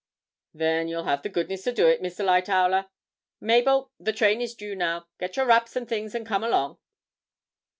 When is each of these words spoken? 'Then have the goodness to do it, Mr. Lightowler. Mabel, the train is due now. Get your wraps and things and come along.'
'Then 0.55 0.87
have 0.89 1.21
the 1.21 1.29
goodness 1.29 1.61
to 1.63 1.71
do 1.71 1.85
it, 1.85 2.01
Mr. 2.01 2.25
Lightowler. 2.25 2.87
Mabel, 3.39 3.91
the 3.99 4.11
train 4.11 4.41
is 4.41 4.55
due 4.55 4.75
now. 4.75 5.05
Get 5.19 5.37
your 5.37 5.45
wraps 5.45 5.75
and 5.75 5.87
things 5.87 6.15
and 6.15 6.25
come 6.25 6.43
along.' 6.43 6.79